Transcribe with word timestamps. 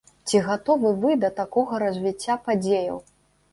Ці 0.29 0.39
гатовы 0.45 0.93
вы 1.03 1.11
да 1.25 1.29
такога 1.41 1.73
развіцця 1.85 2.41
падзеяў? 2.49 2.97